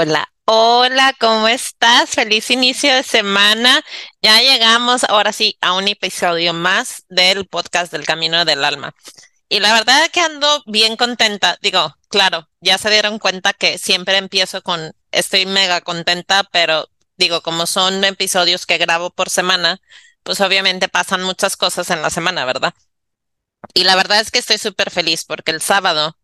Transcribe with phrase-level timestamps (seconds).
[0.00, 2.10] Hola, hola, ¿cómo estás?
[2.10, 3.82] Feliz inicio de semana.
[4.22, 8.94] Ya llegamos ahora sí a un episodio más del podcast del Camino del Alma.
[9.48, 11.58] Y la verdad es que ando bien contenta.
[11.62, 17.42] Digo, claro, ya se dieron cuenta que siempre empiezo con, estoy mega contenta, pero digo,
[17.42, 19.80] como son episodios que grabo por semana,
[20.22, 22.72] pues obviamente pasan muchas cosas en la semana, ¿verdad?
[23.74, 26.17] Y la verdad es que estoy súper feliz porque el sábado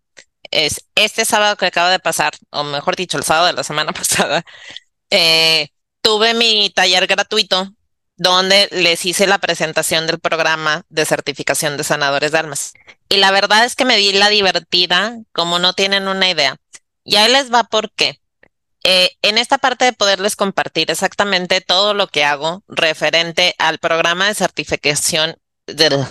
[0.54, 3.92] es este sábado que acaba de pasar, o mejor dicho, el sábado de la semana
[3.92, 4.44] pasada,
[5.10, 5.68] eh,
[6.00, 7.72] tuve mi taller gratuito
[8.16, 12.72] donde les hice la presentación del programa de certificación de sanadores de almas.
[13.08, 16.56] Y la verdad es que me di la divertida, como no tienen una idea.
[17.02, 18.20] Y ahí les va por qué.
[18.84, 24.28] Eh, en esta parte de poderles compartir exactamente todo lo que hago referente al programa
[24.28, 25.36] de certificación
[25.66, 26.06] de,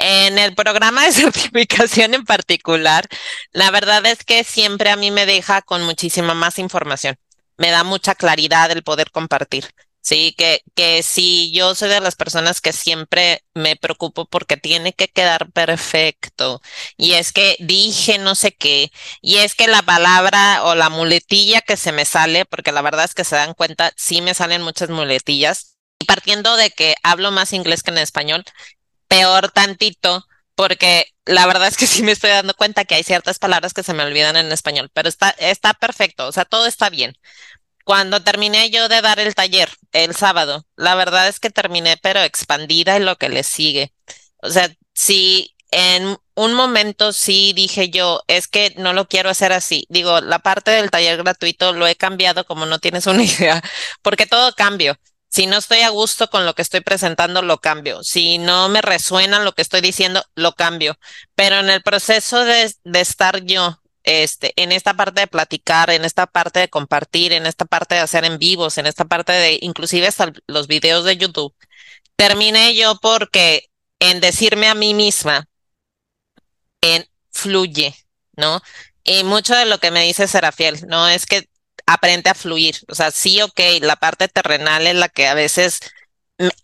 [0.00, 3.06] en el programa de certificación en particular,
[3.52, 7.16] la verdad es que siempre a mí me deja con muchísima más información.
[7.58, 9.66] Me da mucha claridad el poder compartir.
[10.02, 14.94] Sí, que, que si yo soy de las personas que siempre me preocupo porque tiene
[14.94, 16.62] que quedar perfecto.
[16.96, 18.90] Y es que dije no sé qué.
[19.20, 23.04] Y es que la palabra o la muletilla que se me sale, porque la verdad
[23.04, 25.76] es que se dan cuenta, sí me salen muchas muletillas.
[25.98, 28.44] Y partiendo de que hablo más inglés que en español,
[29.10, 33.38] peor tantito, porque la verdad es que sí me estoy dando cuenta que hay ciertas
[33.38, 37.14] palabras que se me olvidan en español, pero está, perfecto, o sea, todo está bien.
[37.84, 42.20] Cuando terminé yo de dar el taller el sábado, la verdad es que terminé, pero
[42.22, 43.92] expandida en lo que le sigue.
[44.42, 49.52] O sea, sí, en un momento sí dije yo, es que no lo quiero hacer
[49.52, 49.86] así.
[49.88, 53.62] Digo, la parte del taller gratuito lo he cambiado como no tienes una idea,
[54.02, 54.96] porque todo cambio.
[55.30, 58.02] Si no estoy a gusto con lo que estoy presentando, lo cambio.
[58.02, 60.98] Si no me resuena lo que estoy diciendo, lo cambio.
[61.36, 66.26] Pero en el proceso de, estar yo, este, en esta parte de platicar, en esta
[66.26, 70.08] parte de compartir, en esta parte de hacer en vivos, en esta parte de inclusive
[70.08, 71.54] hasta los videos de YouTube,
[72.16, 73.70] terminé yo porque
[74.00, 75.48] en decirme a mí misma,
[76.80, 77.94] en fluye,
[78.36, 78.60] ¿no?
[79.04, 81.08] Y mucho de lo que me dice Serafiel, ¿no?
[81.08, 81.49] Es que
[81.92, 82.76] aprende a fluir.
[82.88, 85.80] O sea, sí, ok, la parte terrenal es la que a veces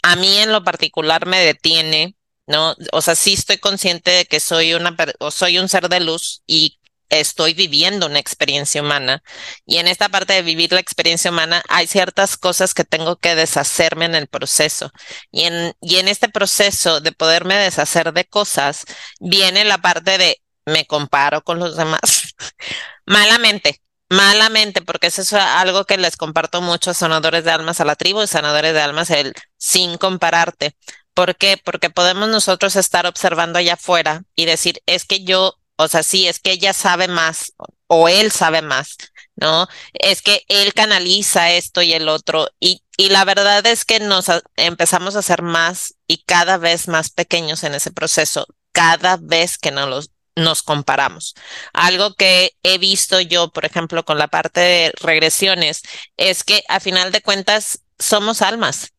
[0.03, 2.16] a mí en lo particular me detiene,
[2.47, 2.76] ¿no?
[2.92, 6.42] O sea, sí estoy consciente de que soy una, o soy un ser de luz
[6.47, 6.78] y
[7.09, 9.22] estoy viviendo una experiencia humana.
[9.65, 13.34] Y en esta parte de vivir la experiencia humana hay ciertas cosas que tengo que
[13.34, 14.91] deshacerme en el proceso.
[15.31, 18.84] Y en, y en este proceso de poderme deshacer de cosas,
[19.20, 22.34] viene la parte de me comparo con los demás.
[23.06, 23.81] Malamente,
[24.11, 27.97] malamente, porque eso es algo que les comparto mucho a sanadores de almas, a la
[27.97, 30.77] tribu de sanadores de almas, el sin compararte.
[31.15, 31.61] ¿Por qué?
[31.62, 36.28] Porque podemos nosotros estar observando allá afuera y decir, es que yo, o sea, sí,
[36.28, 37.55] es que ella sabe más
[37.87, 38.97] o él sabe más,
[39.37, 39.69] ¿no?
[39.95, 42.49] Es que él canaliza esto y el otro.
[42.61, 47.11] Y, y la verdad es que nos empezamos a hacer más y cada vez más
[47.11, 51.34] pequeños en ese proceso, cada vez que nos los, nos comparamos.
[51.72, 55.82] Algo que he visto yo, por ejemplo, con la parte de regresiones,
[56.16, 58.92] es que a final de cuentas somos almas.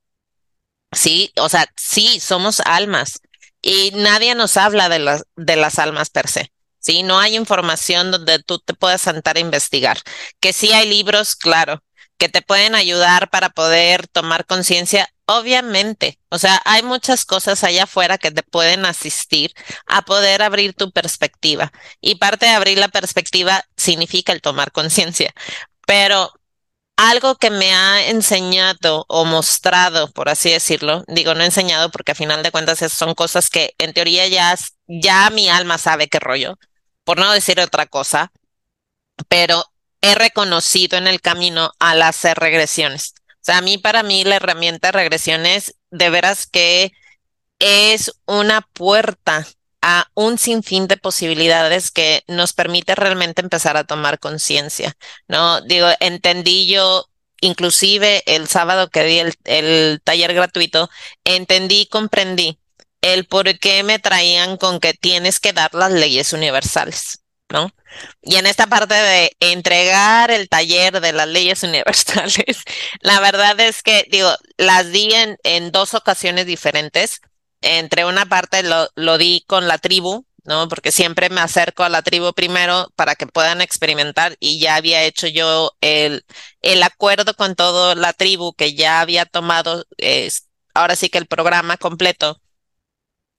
[0.91, 3.19] Sí, o sea, sí, somos almas
[3.61, 6.51] y nadie nos habla de las, de las almas per se.
[6.79, 9.99] Sí, no hay información donde tú te puedas sentar a investigar.
[10.39, 11.83] Que sí hay libros, claro,
[12.17, 17.83] que te pueden ayudar para poder tomar conciencia Obviamente, o sea, hay muchas cosas allá
[17.83, 19.51] afuera que te pueden asistir
[19.85, 21.73] a poder abrir tu perspectiva.
[22.00, 25.33] Y parte de abrir la perspectiva significa el tomar conciencia.
[25.85, 26.31] Pero
[26.95, 32.16] algo que me ha enseñado o mostrado, por así decirlo, digo no enseñado porque a
[32.16, 34.55] final de cuentas son cosas que en teoría ya,
[34.88, 36.57] ya mi alma sabe qué rollo,
[37.03, 38.31] por no decir otra cosa,
[39.29, 39.66] pero
[40.02, 43.13] he reconocido en el camino al hacer regresiones
[43.47, 46.91] sea, a mí, para mí, la herramienta de regresiones de veras que
[47.59, 49.47] es una puerta
[49.81, 54.97] a un sinfín de posibilidades que nos permite realmente empezar a tomar conciencia,
[55.30, 55.62] ¿no?
[55.62, 57.05] Digo, entendí yo,
[57.40, 60.90] inclusive el sábado que di el, el taller gratuito,
[61.23, 62.59] entendí y comprendí
[63.02, 67.22] el por qué me traían con que tienes que dar las leyes universales.
[67.49, 67.72] ¿No?
[68.22, 72.64] Y en esta parte de entregar el taller de las leyes universales,
[73.02, 77.22] la verdad es que, digo, las di en, dos ocasiones diferentes.
[77.61, 80.67] Entre una parte lo, lo di con la tribu, ¿no?
[80.70, 85.03] Porque siempre me acerco a la tribu primero para que puedan experimentar y ya había
[85.03, 86.26] hecho yo el,
[86.61, 89.85] el acuerdo con toda la tribu que ya había tomado,
[90.73, 92.41] ahora sí que el programa completo,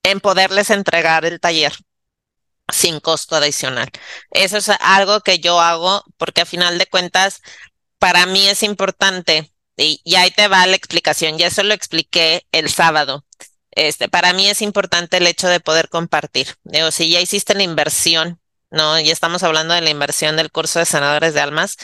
[0.03, 1.73] en poderles entregar el taller
[2.73, 3.89] sin costo adicional.
[4.31, 7.43] Eso es algo que yo hago porque a final de cuentas
[7.99, 12.69] para mí es importante, y, ahí te va la explicación, ya eso lo expliqué el
[12.71, 13.25] sábado.
[13.71, 16.49] Este, para mí es importante el hecho de poder compartir.
[16.65, 18.99] Digo, si ya hiciste la inversión, ¿no?
[19.01, 21.77] Ya estamos hablando de la inversión del curso de sanadores de almas.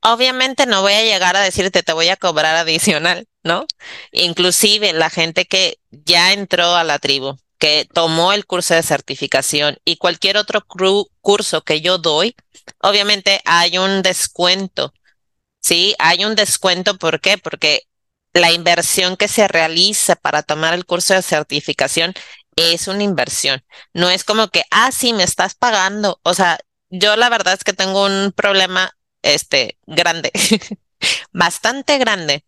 [0.00, 3.66] Obviamente no voy a llegar a decirte te voy a cobrar adicional, ¿no?
[4.12, 9.78] Inclusive la gente que ya entró a la tribu, que tomó el curso de certificación
[9.86, 10.62] y cualquier otro
[11.22, 12.36] curso que yo doy,
[12.82, 14.92] obviamente hay un descuento.
[15.60, 16.98] Sí, hay un descuento.
[16.98, 17.38] ¿Por qué?
[17.38, 17.84] Porque
[18.34, 22.12] la inversión que se realiza para tomar el curso de certificación
[22.54, 23.64] es una inversión.
[23.94, 26.20] No es como que, ah, sí, me estás pagando.
[26.22, 26.58] O sea,
[26.90, 30.30] yo la verdad es que tengo un problema, este, grande,
[31.32, 32.44] bastante grande,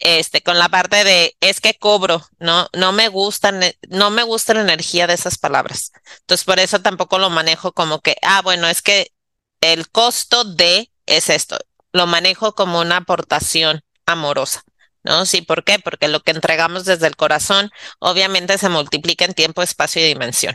[0.00, 3.52] este, con la parte de, es que cobro, no, no me gusta,
[3.88, 5.92] no me gusta la energía de esas palabras.
[6.20, 9.12] Entonces, por eso tampoco lo manejo como que, ah, bueno, es que
[9.60, 11.58] el costo de es esto.
[11.92, 14.62] Lo manejo como una aportación amorosa.
[15.02, 15.26] ¿no?
[15.26, 15.78] Sí, ¿por qué?
[15.78, 20.54] Porque lo que entregamos desde el corazón obviamente se multiplica en tiempo, espacio y dimensión.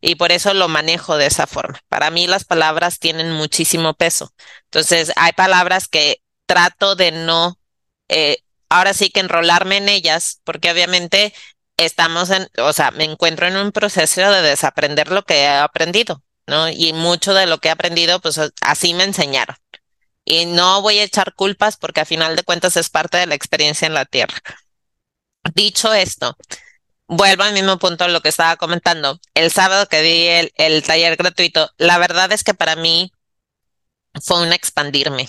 [0.00, 1.80] Y por eso lo manejo de esa forma.
[1.88, 4.32] Para mí las palabras tienen muchísimo peso.
[4.64, 7.58] Entonces, hay palabras que trato de no,
[8.08, 11.34] eh, ahora sí que enrolarme en ellas, porque obviamente
[11.76, 16.22] estamos en, o sea, me encuentro en un proceso de desaprender lo que he aprendido,
[16.46, 16.68] ¿no?
[16.68, 19.56] Y mucho de lo que he aprendido, pues así me enseñaron
[20.26, 23.36] y no voy a echar culpas porque a final de cuentas es parte de la
[23.36, 24.42] experiencia en la Tierra.
[25.54, 26.36] Dicho esto,
[27.06, 29.20] vuelvo al mismo punto de lo que estaba comentando.
[29.34, 33.12] El sábado que di el, el taller gratuito, la verdad es que para mí
[34.20, 35.28] fue un expandirme.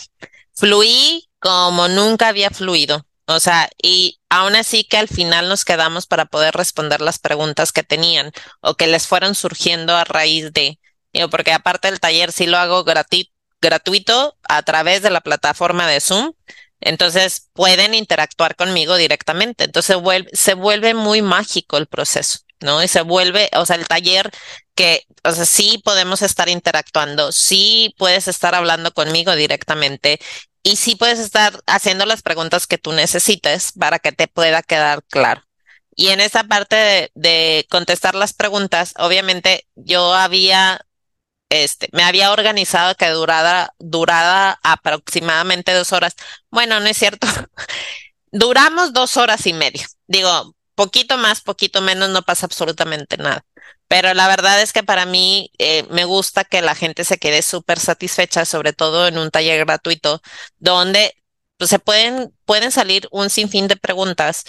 [0.56, 3.06] Fluí como nunca había fluido.
[3.27, 7.71] O sea, y aún así que al final nos quedamos para poder responder las preguntas
[7.71, 8.31] que tenían
[8.62, 10.79] o que les fueron surgiendo a raíz de,
[11.13, 13.31] digo, porque aparte del taller sí lo hago gratuito
[13.62, 16.33] gratuito a través de la plataforma de Zoom.
[16.79, 19.63] Entonces pueden interactuar conmigo directamente.
[19.65, 19.97] Entonces
[20.33, 22.83] se vuelve muy mágico el proceso, ¿no?
[22.83, 24.31] Y se vuelve, o sea, el taller
[24.75, 30.19] que, o sea, sí podemos estar interactuando, sí puedes estar hablando conmigo directamente
[30.63, 35.04] y sí puedes estar haciendo las preguntas que tú necesites para que te pueda quedar
[35.04, 35.44] claro.
[35.95, 40.81] Y en esa parte de, de contestar las preguntas, obviamente yo había
[41.50, 46.15] este, me había organizado que durara, durada aproximadamente dos horas.
[46.50, 47.27] Bueno, no es cierto.
[48.31, 49.88] Duramos dos horas y media.
[50.07, 53.44] Digo, poquito más, poquito menos, no pasa absolutamente nada.
[53.88, 57.41] Pero la verdad es que para mí eh, me gusta que la gente se quede
[57.41, 60.21] súper satisfecha, sobre todo en un taller gratuito,
[60.59, 61.15] donde
[61.57, 64.44] pues, se pueden, pueden salir un sinfín de preguntas.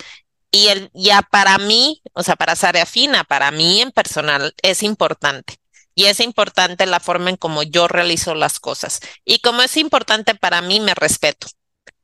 [0.50, 4.82] Y el, ya para mí, o sea, para Sarea Fina, para mí en personal, es
[4.82, 5.56] importante
[5.94, 9.00] y es importante la forma en cómo yo realizo las cosas.
[9.24, 11.48] Y como es importante para mí, me respeto.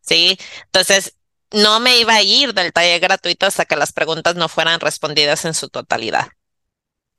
[0.00, 0.38] ¿Sí?
[0.66, 1.14] Entonces,
[1.54, 5.44] no me iba a ir del taller gratuito hasta que las preguntas no fueran respondidas
[5.44, 6.28] en su totalidad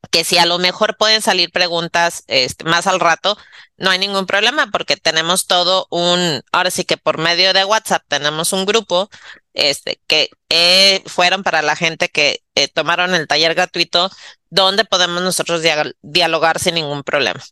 [0.08, 3.38] que si a lo mejor pueden salir preguntas este, más al rato,
[3.78, 8.04] no hay ningún problema porque tenemos todo un, ahora sí que por medio de WhatsApp
[8.08, 9.10] tenemos un grupo
[9.54, 14.10] este, que eh, fueron para la gente que eh, tomaron el taller gratuito
[14.50, 15.62] donde podemos nosotros
[16.02, 17.44] dialogar sin ningún problema.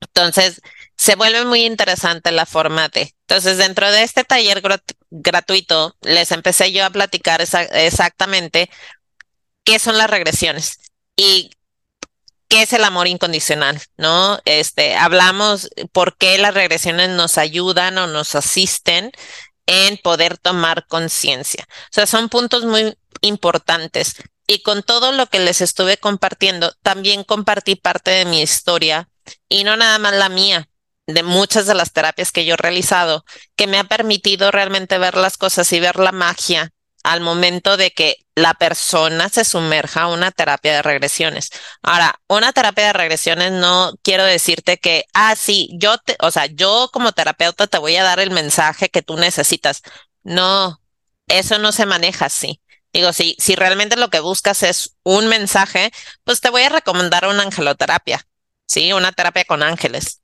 [0.00, 0.62] Entonces,
[0.96, 3.14] se vuelve muy interesante la forma de.
[3.28, 4.62] Entonces, dentro de este taller
[5.10, 8.70] gratuito, les empecé yo a platicar exactamente
[9.64, 10.78] qué son las regresiones
[11.16, 11.50] y
[12.48, 14.40] qué es el amor incondicional, ¿no?
[14.44, 19.12] Este, hablamos por qué las regresiones nos ayudan o nos asisten
[19.66, 21.64] en poder tomar conciencia.
[21.70, 24.16] O sea, son puntos muy importantes.
[24.48, 29.08] Y con todo lo que les estuve compartiendo, también compartí parte de mi historia
[29.48, 30.68] y no nada más la mía,
[31.14, 33.24] de muchas de las terapias que yo he realizado,
[33.56, 37.92] que me ha permitido realmente ver las cosas y ver la magia al momento de
[37.92, 41.50] que la persona se sumerja a una terapia de regresiones.
[41.82, 46.46] Ahora, una terapia de regresiones no quiero decirte que, ah, sí, yo te, o sea,
[46.46, 49.82] yo como terapeuta te voy a dar el mensaje que tú necesitas.
[50.22, 50.80] No,
[51.28, 52.60] eso no se maneja así.
[52.92, 55.92] Digo, si, si realmente lo que buscas es un mensaje,
[56.24, 58.26] pues te voy a recomendar una angeloterapia,
[58.66, 58.92] ¿sí?
[58.92, 60.19] Una terapia con ángeles.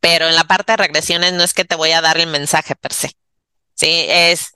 [0.00, 2.76] Pero en la parte de regresiones no es que te voy a dar el mensaje
[2.76, 3.12] per se,
[3.74, 4.06] ¿sí?
[4.08, 4.52] Es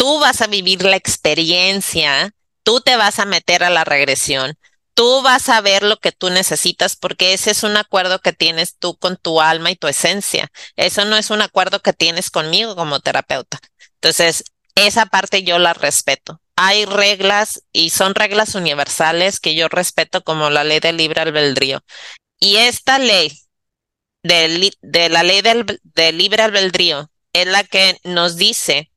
[0.00, 4.56] tú vas a vivir la experiencia, tú te vas a meter a la regresión,
[4.94, 8.76] tú vas a ver lo que tú necesitas porque ese es un acuerdo que tienes
[8.78, 10.48] tú con tu alma y tu esencia.
[10.76, 13.58] Eso no es un acuerdo que tienes conmigo como terapeuta.
[13.96, 16.40] Entonces, esa parte yo la respeto.
[16.56, 21.82] Hay reglas y son reglas universales que yo respeto como la ley del libre albedrío.
[22.38, 23.38] Y esta ley
[24.22, 28.90] de, de la ley del, del libre albedrío es la que nos dice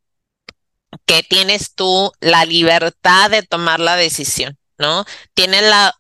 [1.05, 5.05] que tienes tú la libertad de tomar la decisión, ¿no?
[5.33, 5.95] Tienes la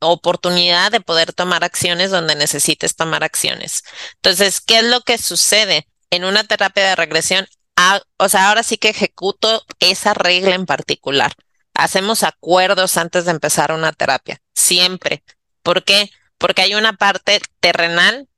[0.00, 3.82] oportunidad de poder tomar acciones donde necesites tomar acciones.
[4.16, 7.46] Entonces, ¿qué es lo que sucede en una terapia de regresión?
[8.16, 11.32] O sea, ahora sí que ejecuto esa regla en particular.
[11.74, 15.22] Hacemos acuerdos antes de empezar una terapia, siempre.
[15.62, 16.10] ¿Por qué?
[16.38, 18.28] Porque hay una parte terrenal,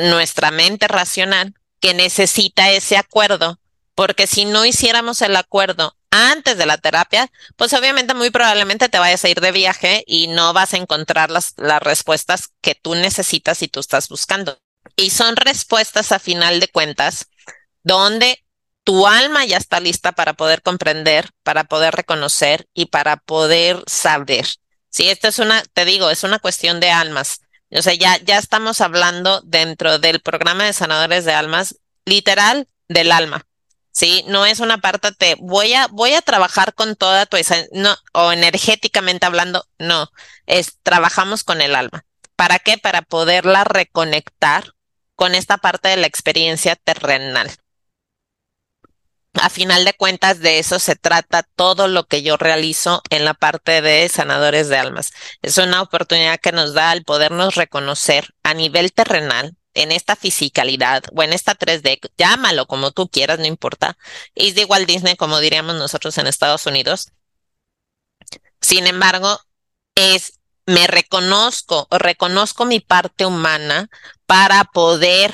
[0.00, 3.58] nuestra mente racional, que necesita ese acuerdo
[3.94, 8.98] porque si no hiciéramos el acuerdo antes de la terapia, pues obviamente muy probablemente te
[8.98, 12.94] vayas a ir de viaje y no vas a encontrar las, las respuestas que tú
[12.94, 14.58] necesitas y tú estás buscando.
[14.96, 17.28] Y son respuestas a final de cuentas
[17.82, 18.44] donde
[18.84, 24.46] tu alma ya está lista para poder comprender, para poder reconocer y para poder saber.
[24.90, 27.41] Sí, esto es una, te digo, es una cuestión de almas.
[27.74, 33.12] O sea, ya, ya estamos hablando dentro del programa de sanadores de almas, literal, del
[33.12, 33.46] alma.
[33.92, 34.24] ¿sí?
[34.26, 37.36] No es una parte de voy a, voy a trabajar con toda tu
[37.72, 40.10] no, o energéticamente hablando, no,
[40.46, 42.04] es trabajamos con el alma.
[42.34, 42.78] ¿Para qué?
[42.78, 44.74] Para poderla reconectar
[45.14, 47.50] con esta parte de la experiencia terrenal.
[49.34, 53.34] A final de cuentas, de eso se trata todo lo que yo realizo en la
[53.34, 55.12] parte de sanadores de almas.
[55.40, 61.04] Es una oportunidad que nos da el podernos reconocer a nivel terrenal, en esta fisicalidad
[61.14, 63.96] o en esta 3D, llámalo como tú quieras, no importa.
[64.34, 67.12] Es de igual Disney, como diríamos nosotros en Estados Unidos.
[68.60, 69.40] Sin embargo,
[69.94, 73.88] es, me reconozco, reconozco mi parte humana
[74.26, 75.32] para poder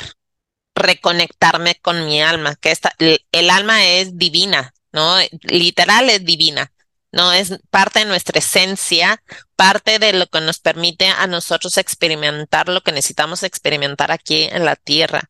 [0.79, 5.17] reconectarme con mi alma, que esta, el alma es divina, ¿no?
[5.43, 6.73] Literal es divina.
[7.13, 7.33] ¿no?
[7.33, 9.23] Es parte de nuestra esencia,
[9.57, 14.65] parte de lo que nos permite a nosotros experimentar lo que necesitamos experimentar aquí en
[14.65, 15.23] la tierra.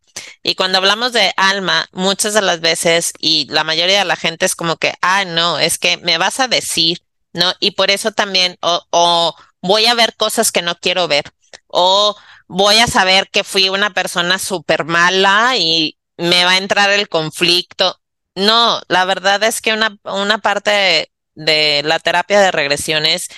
[0.43, 4.47] Y cuando hablamos de alma, muchas de las veces, y la mayoría de la gente
[4.47, 7.02] es como que, ah, no, es que me vas a decir,
[7.33, 7.52] ¿no?
[7.61, 11.25] Y por eso también, o, o voy a ver cosas que no quiero ver,
[11.69, 12.17] o
[12.49, 17.09] voy a saber que fui una persona súper mala y me va a entrar el
[17.09, 18.00] conflicto.
[18.35, 23.28] No, la verdad es que una, una parte de la terapia de regresiones,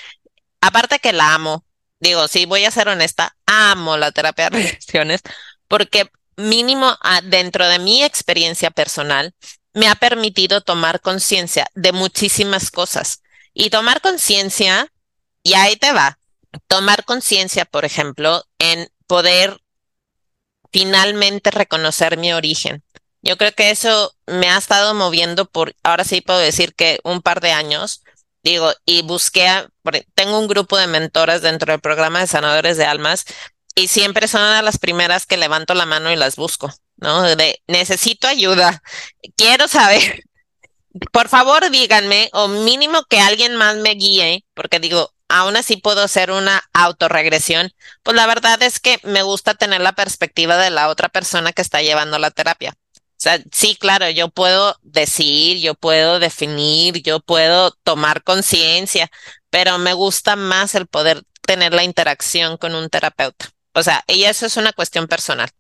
[0.60, 1.64] aparte que la amo,
[2.00, 5.22] digo, sí, voy a ser honesta, amo la terapia de regresiones
[5.68, 9.34] porque mínimo ah, dentro de mi experiencia personal
[9.72, 13.22] me ha permitido tomar conciencia de muchísimas cosas.
[13.54, 14.92] Y tomar conciencia,
[15.42, 16.18] y ahí te va,
[16.66, 19.60] tomar conciencia, por ejemplo, en poder
[20.70, 22.84] finalmente reconocer mi origen.
[23.22, 27.20] Yo creo que eso me ha estado moviendo por, ahora sí puedo decir que un
[27.20, 28.04] par de años,
[28.44, 29.68] digo, y busqué, a,
[30.14, 33.24] tengo un grupo de mentoras dentro del programa de sanadores de almas
[33.74, 37.22] y siempre son una de las primeras que levanto la mano y las busco, ¿no?
[37.22, 38.80] De necesito ayuda,
[39.36, 40.22] quiero saber,
[41.12, 46.02] por favor díganme, o mínimo que alguien más me guíe, porque digo, aún así puedo
[46.02, 47.72] hacer una autorregresión,
[48.02, 51.62] pues la verdad es que me gusta tener la perspectiva de la otra persona que
[51.62, 52.74] está llevando la terapia.
[53.52, 59.10] Sí, claro, yo puedo decir, yo puedo definir, yo puedo tomar conciencia,
[59.50, 63.50] pero me gusta más el poder tener la interacción con un terapeuta.
[63.74, 65.50] O sea, y eso es una cuestión personal.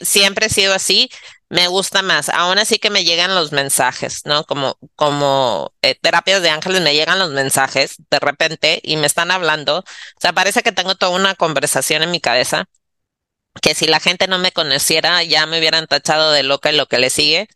[0.00, 1.10] Siempre he sido así,
[1.48, 2.28] me gusta más.
[2.28, 4.44] Aún así que me llegan los mensajes, ¿no?
[4.44, 9.30] Como, como eh, terapias de ángeles me llegan los mensajes de repente y me están
[9.30, 9.78] hablando.
[9.80, 9.84] O
[10.20, 12.68] sea, parece que tengo toda una conversación en mi cabeza
[13.62, 16.86] que si la gente no me conociera ya me hubieran tachado de loca y lo
[16.86, 17.48] que le sigue.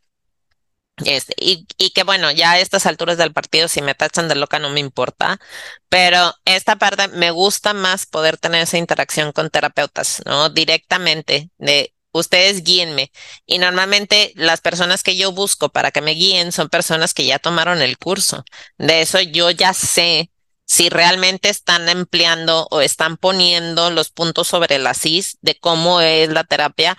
[1.05, 4.35] Este, y, y que bueno, ya a estas alturas del partido, si me tachan de
[4.35, 5.41] loca no me importa,
[5.89, 10.51] pero esta parte me gusta más poder tener esa interacción con terapeutas, ¿no?
[10.51, 13.13] Directamente, de ustedes guíenme.
[13.47, 17.39] Y normalmente las personas que yo busco para que me guíen son personas que ya
[17.39, 18.45] tomaron el curso.
[18.79, 20.31] De eso yo ya sé
[20.65, 26.29] si realmente están empleando o están poniendo los puntos sobre la CIS de cómo es
[26.29, 26.97] la terapia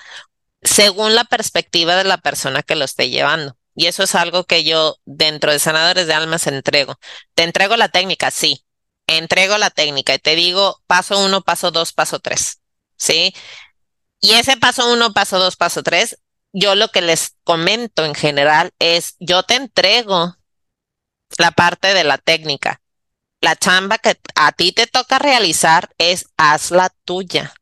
[0.62, 3.58] según la perspectiva de la persona que lo esté llevando.
[3.76, 7.00] Y eso es algo que yo dentro de Sanadores de Almas entrego.
[7.34, 8.66] Te entrego la técnica, sí.
[9.08, 12.62] Entrego la técnica y te digo paso uno, paso dos, paso tres.
[12.98, 13.34] ¿Sí?
[14.22, 16.18] Y ese paso uno, paso dos, paso tres,
[16.54, 20.38] yo lo que les comento en general es, yo te entrego
[21.38, 22.82] la parte de la técnica
[23.42, 27.54] la chamba que a ti te toca realizar es hazla tuya.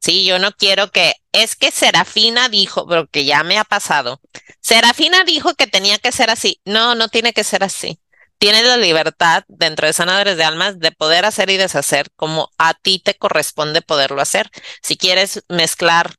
[0.00, 4.20] Sí, yo no quiero que, es que Serafina dijo, porque ya me ha pasado,
[4.60, 6.60] Serafina dijo que tenía que ser así.
[6.64, 7.98] No, no tiene que ser así.
[8.38, 12.74] Tienes la libertad dentro de sanadores de almas de poder hacer y deshacer como a
[12.74, 14.50] ti te corresponde poderlo hacer.
[14.82, 16.14] Si quieres mezclar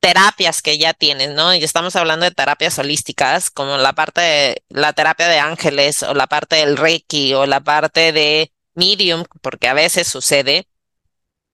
[0.00, 1.54] terapias que ya tienes, ¿no?
[1.54, 6.14] Y estamos hablando de terapias holísticas, como la parte de la terapia de ángeles o
[6.14, 10.66] la parte del Reiki o la parte de medium, porque a veces sucede,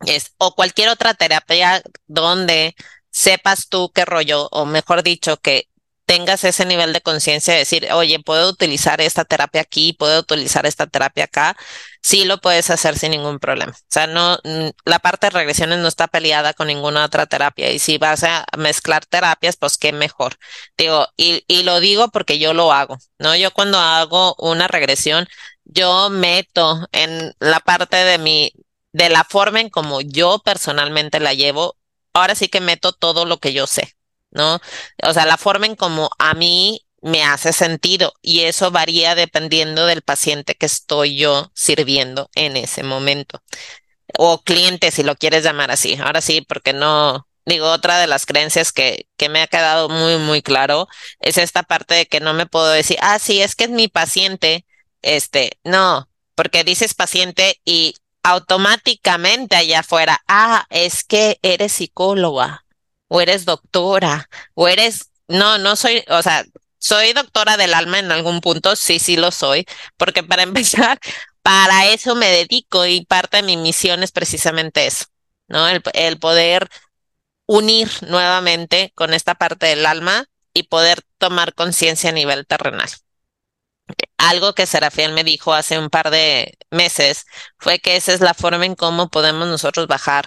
[0.07, 2.77] es, o cualquier otra terapia donde
[3.11, 5.69] sepas tú qué rollo, o mejor dicho, que
[6.17, 10.65] tengas ese nivel de conciencia de decir, oye, puedo utilizar esta terapia aquí, puedo utilizar
[10.65, 11.57] esta terapia acá,
[12.01, 13.73] sí lo puedes hacer sin ningún problema.
[13.73, 14.39] O sea, no,
[14.87, 17.71] la parte de regresiones no está peleada con ninguna otra terapia.
[17.71, 20.37] Y si vas a mezclar terapias, pues qué mejor.
[20.79, 23.37] Digo, y, y lo digo porque yo lo hago, ¿no?
[23.37, 25.29] Yo cuando hago una regresión,
[25.65, 28.53] yo meto en la parte de mi,
[28.93, 31.77] de la forma en como yo personalmente la llevo,
[32.15, 33.96] ahora sí que meto todo lo que yo sé.
[34.31, 34.61] ¿No?
[35.03, 39.87] O sea, la forma en como a mí me hace sentido y eso varía dependiendo
[39.87, 43.43] del paciente que estoy yo sirviendo en ese momento.
[44.19, 45.97] O cliente, si lo quieres llamar así.
[45.97, 50.17] Ahora sí, porque no, digo, otra de las creencias que, que me ha quedado muy,
[50.19, 50.89] muy claro
[51.21, 53.89] es esta parte de que no me puedo decir, ah, sí, es que es mi
[53.89, 54.67] paciente.
[55.03, 62.66] Este, no, porque dices paciente y automáticamente allá afuera, ah, es que eres psicóloga
[63.09, 66.45] o eres doctora, o eres, no, no soy, o sea,
[66.79, 70.99] soy doctora del alma en algún punto, sí, sí lo soy, porque para empezar,
[71.43, 75.07] para eso me dedico y parte de mi misión es precisamente eso,
[75.49, 75.69] ¿no?
[75.69, 76.69] El, poder
[77.47, 82.89] unir nuevamente con esta parte del alma y poder tomar conciencia a nivel terrenal.
[84.19, 87.27] Algo que Serafiel me dijo hace un par de meses
[87.59, 90.27] fue que esa es la forma en cómo podemos nosotros bajar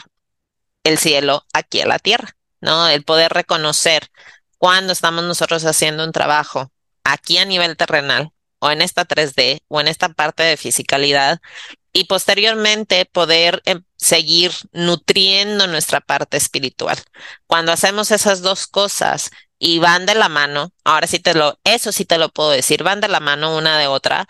[0.83, 2.38] el cielo aquí a la tierra.
[2.61, 2.87] ¿No?
[2.87, 4.09] El poder reconocer
[4.57, 6.71] cuando estamos nosotros haciendo un trabajo
[7.03, 11.39] aquí a nivel terrenal o en esta 3D o en esta parte de fisicalidad
[11.93, 16.97] y posteriormente poder em, seguir nutriendo nuestra parte espiritual.
[17.47, 21.91] Cuando hacemos esas dos cosas y van de la mano, ahora sí te lo, eso
[21.91, 24.27] sí te lo puedo decir, van de la mano una de otra,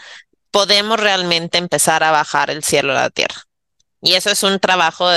[0.52, 3.44] podemos realmente empezar a bajar el cielo a la tierra.
[4.02, 5.10] Y eso es un trabajo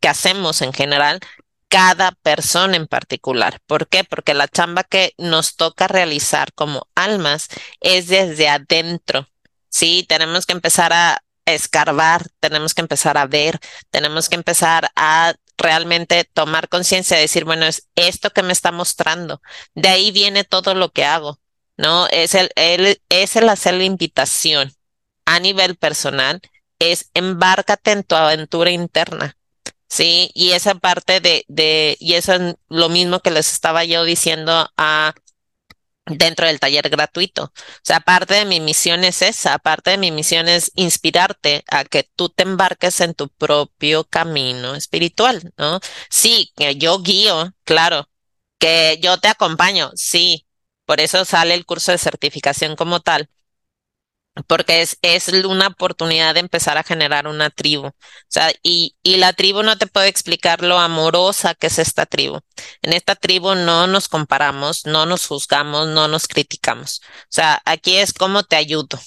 [0.00, 1.20] que hacemos en general
[1.68, 3.60] cada persona en particular.
[3.66, 4.04] ¿Por qué?
[4.04, 7.48] Porque la chamba que nos toca realizar como almas
[7.80, 9.28] es desde adentro.
[9.68, 13.58] Sí, tenemos que empezar a escarbar, tenemos que empezar a ver,
[13.90, 18.72] tenemos que empezar a realmente tomar conciencia de decir, bueno, es esto que me está
[18.72, 19.42] mostrando.
[19.74, 21.40] De ahí viene todo lo que hago,
[21.76, 22.06] ¿no?
[22.08, 24.72] Es el, el, es el hacer la invitación
[25.26, 26.40] a nivel personal,
[26.78, 29.37] es embárcate en tu aventura interna.
[29.88, 34.04] Sí, y esa parte de, de, y eso es lo mismo que les estaba yo
[34.04, 35.14] diciendo a
[36.06, 37.44] dentro del taller gratuito.
[37.44, 41.84] O sea, parte de mi misión es esa, parte de mi misión es inspirarte a
[41.84, 45.80] que tú te embarques en tu propio camino espiritual, ¿no?
[46.10, 48.08] Sí, que yo guío, claro,
[48.58, 50.46] que yo te acompaño, sí,
[50.86, 53.28] por eso sale el curso de certificación como tal,
[54.46, 57.86] porque es, es una oportunidad de empezar a generar una tribu.
[57.88, 57.94] O
[58.28, 62.40] sea, y, y la tribu no te puede explicar lo amorosa que es esta tribu.
[62.82, 67.00] En esta tribu no nos comparamos, no nos juzgamos, no nos criticamos.
[67.04, 68.98] O sea, aquí es cómo te ayudo.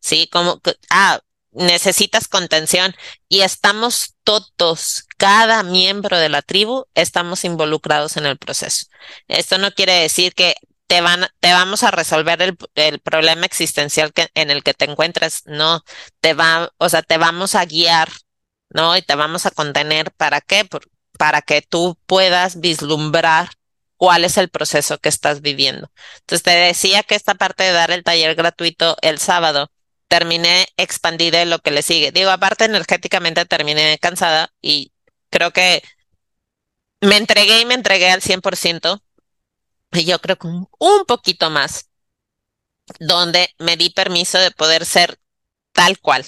[0.00, 1.20] Sí, como, ah,
[1.52, 2.94] necesitas contención
[3.28, 8.86] y estamos todos, cada miembro de la tribu, estamos involucrados en el proceso.
[9.28, 10.54] Esto no quiere decir que
[10.90, 12.42] te van, te vamos a resolver
[12.74, 15.84] el, problema existencial que, en el que te encuentras, no,
[16.20, 18.08] te va, o sea, te vamos a guiar,
[18.70, 18.96] ¿no?
[18.96, 20.68] Y te vamos a contener, ¿para qué?
[21.16, 23.50] para que tú puedas vislumbrar
[23.98, 25.92] cuál es el proceso que estás viviendo.
[26.22, 29.70] Entonces te decía que esta parte de dar el taller gratuito el sábado,
[30.08, 32.10] terminé expandida en lo que le sigue.
[32.10, 34.92] Digo, aparte energéticamente terminé cansada y
[35.30, 35.84] creo que
[37.00, 39.09] me entregué y me entregué al 100% y
[39.92, 41.90] yo creo que un, poquito más,
[42.98, 45.20] donde me di permiso de poder ser
[45.72, 46.26] tal cual,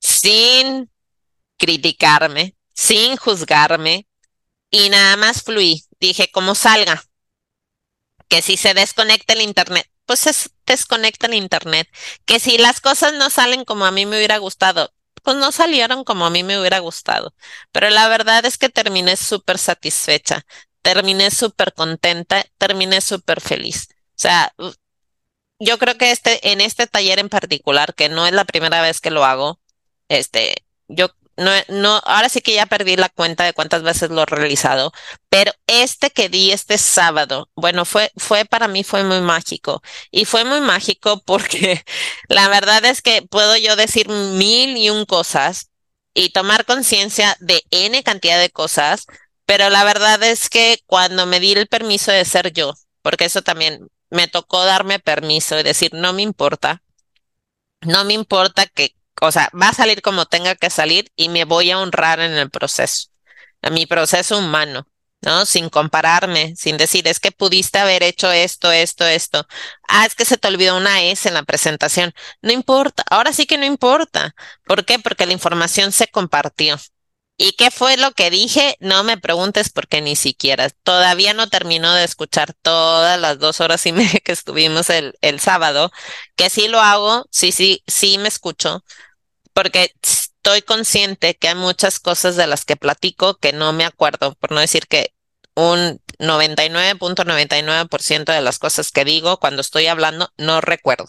[0.00, 0.90] sin
[1.56, 4.06] criticarme, sin juzgarme,
[4.70, 5.84] y nada más fluí.
[6.00, 7.04] Dije, como salga,
[8.28, 10.32] que si se desconecta el internet, pues se
[10.66, 11.88] desconecta el internet.
[12.24, 14.92] Que si las cosas no salen como a mí me hubiera gustado,
[15.22, 17.34] pues no salieron como a mí me hubiera gustado.
[17.72, 20.44] Pero la verdad es que terminé súper satisfecha
[20.82, 23.88] terminé súper contenta, terminé súper feliz.
[23.90, 24.52] O sea,
[25.58, 29.00] yo creo que este, en este taller en particular, que no es la primera vez
[29.00, 29.60] que lo hago,
[30.08, 34.22] este, yo no, no, ahora sí que ya perdí la cuenta de cuántas veces lo
[34.22, 34.92] he realizado,
[35.30, 40.24] pero este que di este sábado, bueno, fue, fue para mí fue muy mágico y
[40.26, 41.82] fue muy mágico porque
[42.28, 45.70] la verdad es que puedo yo decir mil y un cosas
[46.14, 49.06] y tomar conciencia de N cantidad de cosas
[49.46, 53.42] pero la verdad es que cuando me di el permiso de ser yo, porque eso
[53.42, 56.82] también me tocó darme permiso y decir, no me importa,
[57.80, 61.44] no me importa que, o sea, va a salir como tenga que salir y me
[61.44, 63.08] voy a honrar en el proceso,
[63.62, 64.86] a mi proceso humano.
[65.22, 65.46] ¿no?
[65.46, 69.46] Sin compararme, sin decir, es que pudiste haber hecho esto, esto, esto.
[69.88, 72.12] Ah, es que se te olvidó una S en la presentación.
[72.42, 74.34] No importa, ahora sí que no importa.
[74.66, 74.98] ¿Por qué?
[74.98, 76.76] Porque la información se compartió.
[77.42, 78.76] ¿Y qué fue lo que dije?
[78.78, 80.70] No me preguntes porque ni siquiera.
[80.70, 85.40] Todavía no termino de escuchar todas las dos horas y media que estuvimos el, el
[85.40, 85.90] sábado,
[86.36, 88.84] que sí lo hago, sí, sí, sí me escucho,
[89.52, 94.36] porque estoy consciente que hay muchas cosas de las que platico que no me acuerdo,
[94.36, 95.12] por no decir que
[95.56, 101.06] un 99.99% de las cosas que digo cuando estoy hablando no recuerdo.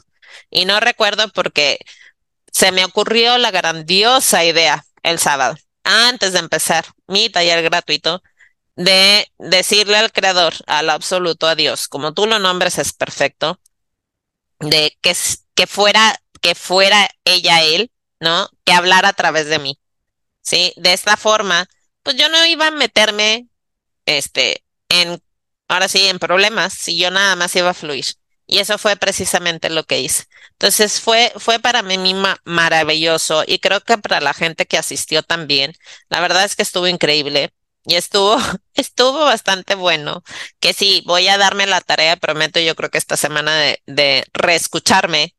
[0.50, 1.78] Y no recuerdo porque
[2.52, 8.22] se me ocurrió la grandiosa idea el sábado antes de empezar mi taller gratuito,
[8.76, 13.60] de decirle al creador, al absoluto, a Dios, como tú lo nombres es perfecto,
[14.60, 18.50] de que, fuera, que fuera ella él, ¿no?
[18.64, 19.80] Que hablara a través de mí.
[20.42, 20.74] ¿Sí?
[20.78, 21.68] De esta forma,
[22.04, 23.48] pues yo no iba a meterme,
[24.06, 25.22] este, en,
[25.68, 28.06] ahora sí, en problemas, si yo nada más iba a fluir.
[28.46, 30.26] Y eso fue precisamente lo que hice.
[30.52, 31.98] Entonces fue, fue para mí
[32.46, 35.74] maravilloso y creo que para la gente que asistió también.
[36.10, 37.52] La verdad es que estuvo increíble
[37.86, 38.38] y estuvo,
[38.76, 40.24] estuvo bastante bueno.
[40.60, 44.26] Que sí, voy a darme la tarea, prometo yo creo que esta semana de, de
[44.34, 45.36] reescucharme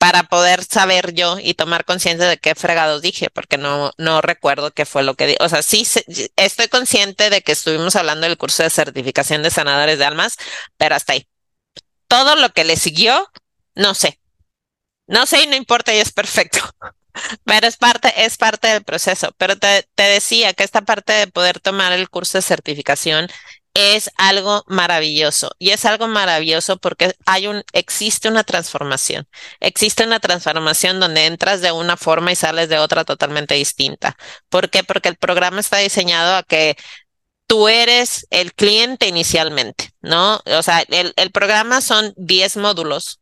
[0.00, 4.70] para poder saber yo y tomar conciencia de qué fregados dije, porque no, no recuerdo
[4.70, 5.38] qué fue lo que dije.
[5.40, 5.86] O sea, sí
[6.36, 10.36] estoy consciente de que estuvimos hablando del curso de certificación de sanadores de almas,
[10.78, 11.26] pero hasta ahí
[12.10, 13.30] todo lo que le siguió,
[13.76, 14.18] no sé.
[15.06, 16.58] No sé y no importa y es perfecto.
[17.44, 19.30] Pero es parte, es parte del proceso.
[19.38, 23.28] Pero te, te decía que esta parte de poder tomar el curso de certificación
[23.74, 29.28] es algo maravilloso y es algo maravilloso porque hay un existe una transformación.
[29.60, 34.16] Existe una transformación donde entras de una forma y sales de otra totalmente distinta.
[34.48, 34.82] ¿Por qué?
[34.82, 36.76] Porque el programa está diseñado a que
[37.50, 40.40] tú eres el cliente inicialmente, ¿no?
[40.46, 43.20] O sea, el, el programa son 10 módulos.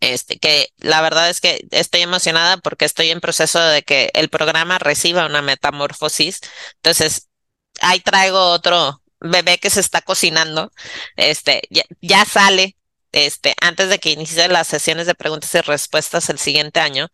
[0.00, 4.28] Este, que la verdad es que estoy emocionada porque estoy en proceso de que el
[4.28, 6.40] programa reciba una metamorfosis.
[6.76, 7.30] Entonces,
[7.80, 10.70] ahí traigo otro bebé que se está cocinando.
[11.16, 12.76] Este, ya, ya sale,
[13.12, 17.08] este, antes de que inicie las sesiones de preguntas y respuestas el siguiente año.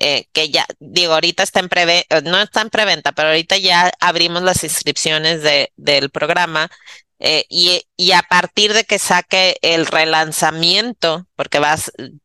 [0.00, 3.90] Eh, que ya, digo, ahorita está en preventa, no está en preventa, pero ahorita ya
[3.98, 6.70] abrimos las inscripciones de, del programa
[7.18, 11.76] eh, y, y, a partir de que saque el relanzamiento, porque va,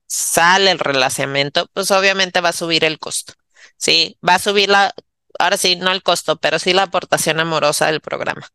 [0.05, 3.33] sale el relanzamiento, pues obviamente va a subir el costo,
[3.75, 4.19] ¿sí?
[4.27, 4.93] Va a subir la,
[5.39, 8.47] ahora sí, no el costo, pero sí la aportación amorosa del programa.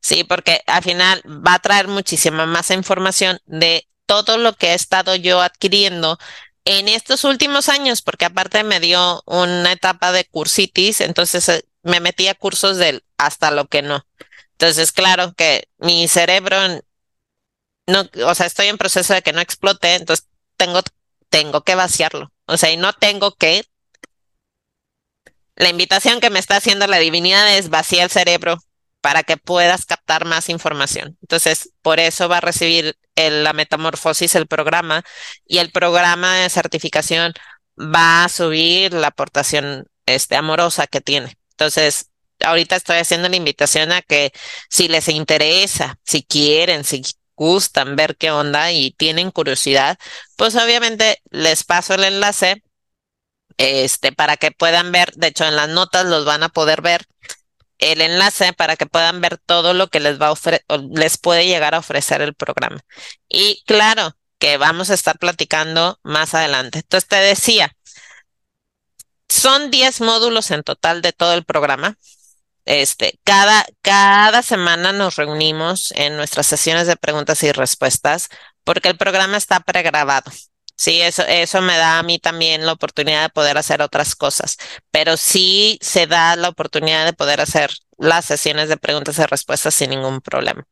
[0.00, 4.74] Sí, porque al final va a traer muchísima más información de todo lo que he
[4.74, 6.18] estado yo adquiriendo
[6.64, 12.00] en estos últimos años, porque aparte me dio una etapa de cursitis, entonces eh, me
[12.00, 14.06] metí a cursos del hasta lo que no.
[14.52, 16.56] Entonces, claro que mi cerebro
[17.86, 20.80] no, o sea, estoy en proceso de que no explote, entonces tengo,
[21.28, 22.32] tengo que vaciarlo.
[22.46, 23.64] O sea, y no tengo que.
[25.56, 28.58] La invitación que me está haciendo la divinidad es vaciar el cerebro
[29.02, 31.18] para que puedas captar más información.
[31.20, 35.04] Entonces, por eso va a recibir la metamorfosis el programa
[35.44, 37.34] y el programa de certificación
[37.78, 41.36] va a subir la aportación este, amorosa que tiene.
[41.50, 42.10] Entonces,
[42.44, 44.32] ahorita estoy haciendo la invitación a que
[44.70, 47.02] si les interesa, si quieren, si
[47.34, 49.98] gustan ver qué onda y tienen curiosidad,
[50.36, 52.62] pues obviamente les paso el enlace
[53.58, 57.06] este para que puedan ver, de hecho en las notas los van a poder ver
[57.82, 61.74] el enlace para que puedan ver todo lo que les va a les puede llegar
[61.74, 62.80] a ofrecer el programa.
[63.28, 66.80] Y claro que vamos a estar platicando más adelante.
[66.80, 67.76] Entonces te decía,
[69.28, 71.96] son 10 módulos en total de todo el programa.
[72.64, 78.28] Este, cada, cada semana nos reunimos en nuestras sesiones de preguntas y respuestas
[78.64, 80.30] porque el programa está pregrabado.
[80.76, 84.56] Sí, eso, eso me da a mí también la oportunidad de poder hacer otras cosas,
[84.90, 89.74] pero sí se da la oportunidad de poder hacer las sesiones de preguntas y respuestas
[89.74, 90.64] sin ningún problema.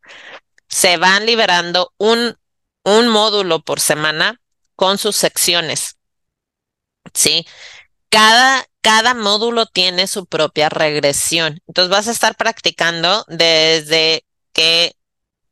[0.68, 2.36] Se van liberando un,
[2.84, 4.40] un módulo por semana
[4.76, 5.96] con sus secciones.
[7.14, 7.46] Sí,
[8.10, 11.60] cada, cada módulo tiene su propia regresión.
[11.68, 14.94] Entonces vas a estar practicando desde que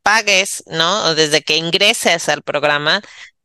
[0.03, 1.05] pagues, ¿no?
[1.05, 3.01] O desde que ingreses al programa,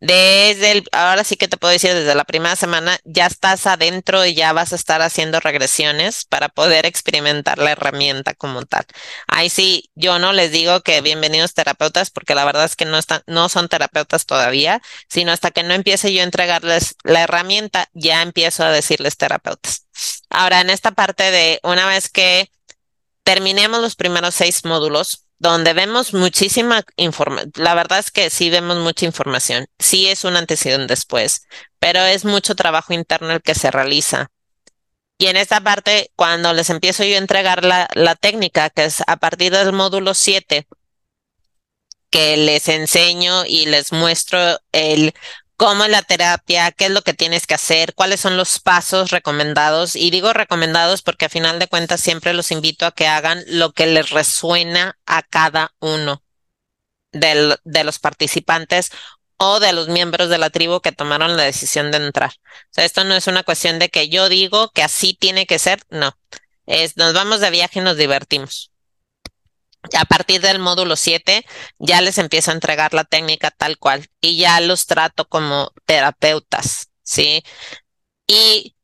[0.06, 4.26] desde el, ahora sí que te puedo decir, desde la primera semana ya estás adentro
[4.26, 8.84] y ya vas a estar haciendo regresiones para poder experimentar la herramienta como tal.
[9.26, 12.98] Ahí sí, yo no les digo que bienvenidos terapeutas, porque la verdad es que no
[12.98, 17.88] están, no son terapeutas todavía, sino hasta que no empiece yo a entregarles la herramienta,
[17.94, 19.86] ya empiezo a decirles terapeutas.
[20.28, 22.50] Ahora, en esta parte de una vez que
[23.22, 27.52] terminemos los primeros seis módulos, donde vemos muchísima información.
[27.56, 29.66] La verdad es que sí vemos mucha información.
[29.78, 31.46] Sí es un antes y un después,
[31.78, 34.30] pero es mucho trabajo interno el que se realiza.
[35.18, 39.02] Y en esta parte, cuando les empiezo yo a entregar la, la técnica, que es
[39.06, 40.66] a partir del módulo 7,
[42.10, 45.14] que les enseño y les muestro el
[45.56, 49.10] cómo es la terapia, qué es lo que tienes que hacer, cuáles son los pasos
[49.10, 49.96] recomendados.
[49.96, 53.72] Y digo recomendados porque a final de cuentas siempre los invito a que hagan lo
[53.72, 56.22] que les resuena a cada uno
[57.12, 58.90] de los participantes
[59.36, 62.30] o de los miembros de la tribu que tomaron la decisión de entrar.
[62.30, 65.58] O sea, esto no es una cuestión de que yo digo que así tiene que
[65.58, 66.16] ser, no.
[66.66, 68.73] Es, nos vamos de viaje y nos divertimos
[69.92, 71.44] a partir del módulo 7
[71.78, 76.90] ya les empiezo a entregar la técnica tal cual y ya los trato como terapeutas,
[77.02, 77.42] ¿sí?
[78.26, 78.74] Y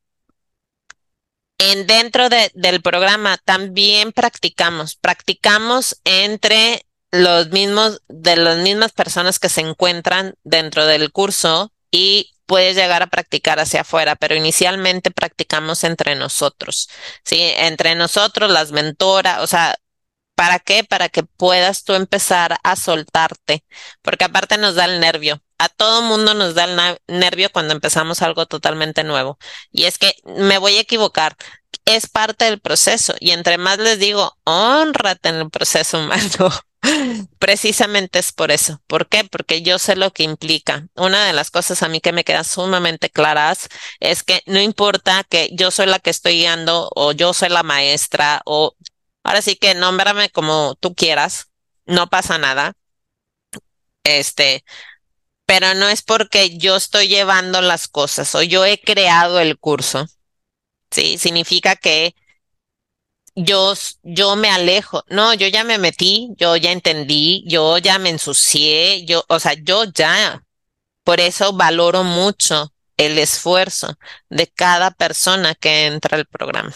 [1.58, 9.48] en dentro del programa también practicamos, practicamos entre los mismos, de las mismas personas que
[9.48, 15.84] se encuentran dentro del curso y puedes llegar a practicar hacia afuera, pero inicialmente practicamos
[15.84, 16.88] entre nosotros,
[17.24, 17.38] ¿sí?
[17.40, 19.76] Entre nosotros, las mentoras, o sea,
[20.40, 20.84] ¿Para qué?
[20.84, 23.62] Para que puedas tú empezar a soltarte,
[24.00, 25.42] porque aparte nos da el nervio.
[25.58, 29.38] A todo mundo nos da el nervio cuando empezamos algo totalmente nuevo.
[29.70, 31.36] Y es que me voy a equivocar.
[31.84, 33.14] Es parte del proceso.
[33.20, 36.50] Y entre más les digo, honrate en el proceso humano.
[37.38, 38.80] Precisamente es por eso.
[38.86, 39.24] ¿Por qué?
[39.24, 40.86] Porque yo sé lo que implica.
[40.94, 43.68] Una de las cosas a mí que me quedan sumamente claras
[44.00, 47.62] es que no importa que yo soy la que estoy guiando o yo soy la
[47.62, 48.74] maestra o
[49.22, 51.50] Ahora sí que nómbrame como tú quieras,
[51.86, 52.74] no pasa nada.
[54.04, 54.64] Este,
[55.46, 60.06] pero no es porque yo estoy llevando las cosas o yo he creado el curso.
[60.90, 62.14] Sí, significa que
[63.34, 65.04] yo, yo me alejo.
[65.08, 69.54] No, yo ya me metí, yo ya entendí, yo ya me ensucié, yo, o sea,
[69.54, 70.42] yo ya.
[71.04, 73.96] Por eso valoro mucho el esfuerzo
[74.30, 76.74] de cada persona que entra al programa.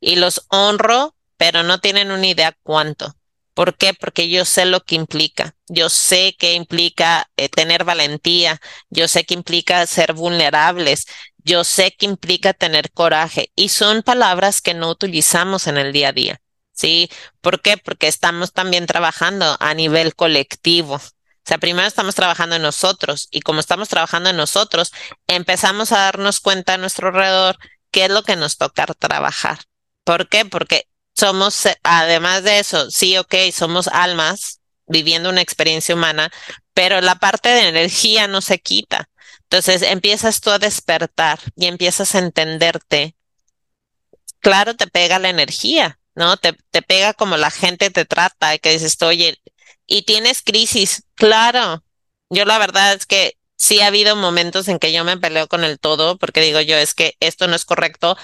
[0.00, 3.14] Y los honro pero no tienen una idea cuánto.
[3.56, 3.94] ¿Por qué?
[3.94, 5.56] Porque yo sé lo que implica.
[5.66, 8.60] Yo sé que implica eh, tener valentía.
[8.90, 11.06] Yo sé que implica ser vulnerables.
[11.38, 13.50] Yo sé que implica tener coraje.
[13.56, 16.40] Y son palabras que no utilizamos en el día a día.
[16.72, 17.08] ¿Sí?
[17.40, 17.78] ¿Por qué?
[17.78, 20.96] Porque estamos también trabajando a nivel colectivo.
[20.96, 24.92] O sea, primero estamos trabajando en nosotros y como estamos trabajando en nosotros,
[25.28, 27.56] empezamos a darnos cuenta a nuestro alrededor
[27.90, 29.60] qué es lo que nos toca trabajar.
[30.04, 30.44] ¿Por qué?
[30.44, 36.30] Porque somos, además de eso, sí, ok, somos almas viviendo una experiencia humana,
[36.74, 39.08] pero la parte de energía no se quita.
[39.44, 43.16] Entonces empiezas tú a despertar y empiezas a entenderte.
[44.40, 46.36] Claro, te pega la energía, ¿no?
[46.36, 49.38] Te, te pega como la gente te trata y que dices, oye,
[49.86, 51.04] y tienes crisis.
[51.14, 51.84] Claro,
[52.30, 55.64] yo la verdad es que sí ha habido momentos en que yo me peleo con
[55.64, 58.16] el todo porque digo yo, es que esto no es correcto,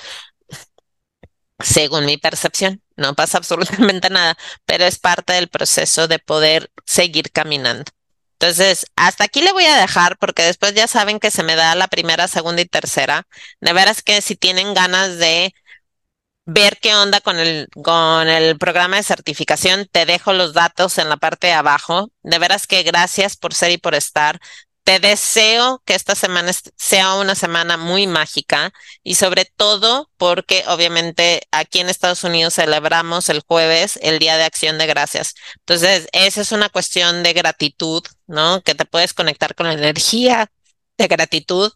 [1.63, 2.83] según mi percepción.
[2.97, 7.91] No pasa absolutamente nada, pero es parte del proceso de poder seguir caminando.
[8.43, 11.77] Entonces, hasta aquí le voy a dejar porque después ya saben que se me da
[11.77, 13.27] la primera, segunda y tercera.
[13.61, 15.55] De veras que si tienen ganas de
[16.45, 21.09] ver qué onda con el, con el programa de certificación, te dejo los datos en
[21.09, 22.11] la parte de abajo.
[22.23, 24.41] De veras que gracias por ser y por estar.
[24.85, 28.73] Te deseo que esta semana sea una semana muy mágica
[29.05, 34.45] y sobre todo porque obviamente aquí en Estados Unidos celebramos el jueves el Día de
[34.45, 35.35] Acción de Gracias.
[35.61, 38.61] Entonces, esa es una cuestión de gratitud, ¿no?
[38.63, 40.51] Que te puedes conectar con la energía
[40.99, 41.73] de gratitud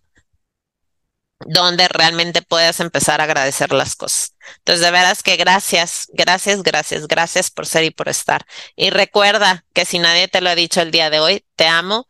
[1.40, 4.34] donde realmente puedas empezar a agradecer las cosas.
[4.58, 8.46] Entonces, de veras que gracias, gracias, gracias, gracias por ser y por estar.
[8.74, 12.06] Y recuerda que si nadie te lo ha dicho el día de hoy, te amo.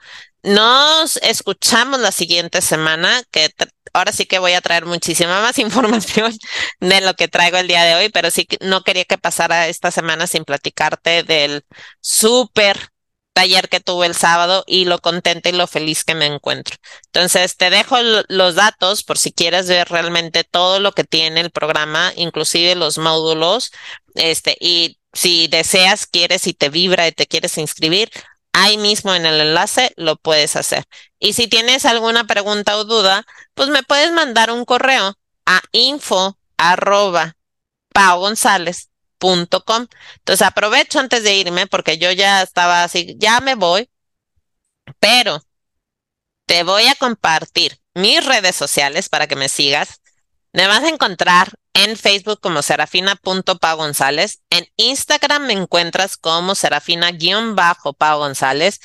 [0.46, 3.50] Nos escuchamos la siguiente semana, que
[3.92, 6.32] ahora sí que voy a traer muchísima más información
[6.78, 9.66] de lo que traigo el día de hoy, pero sí que no quería que pasara
[9.66, 11.64] esta semana sin platicarte del
[12.00, 12.78] súper
[13.32, 16.76] taller que tuve el sábado y lo contenta y lo feliz que me encuentro.
[17.06, 17.96] Entonces, te dejo
[18.28, 22.98] los datos por si quieres ver realmente todo lo que tiene el programa, inclusive los
[22.98, 23.72] módulos,
[24.14, 28.10] este, y si deseas, quieres y te vibra y te quieres inscribir,
[28.56, 30.84] ahí mismo en el enlace lo puedes hacer.
[31.18, 35.14] Y si tienes alguna pregunta o duda, pues me puedes mandar un correo
[35.44, 37.36] a info arroba
[39.18, 43.90] Entonces aprovecho antes de irme porque yo ya estaba así, ya me voy,
[45.00, 45.42] pero
[46.46, 50.00] te voy a compartir mis redes sociales para que me sigas.
[50.54, 54.40] Me vas a encontrar en Facebook como serafina.pagonzález.
[54.48, 58.80] En Instagram me encuentras como serafina-pa González.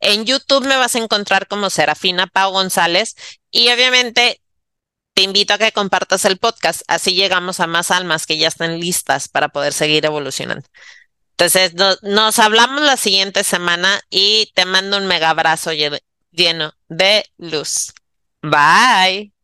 [0.00, 3.16] En YouTube me vas a encontrar como Serafina Pau González.
[3.50, 4.40] Y obviamente
[5.14, 6.82] te invito a que compartas el podcast.
[6.86, 10.66] Así llegamos a más almas que ya están listas para poder seguir evolucionando.
[11.32, 17.92] Entonces, nos hablamos la siguiente semana y te mando un mega abrazo lleno de luz.
[18.42, 19.37] Bye.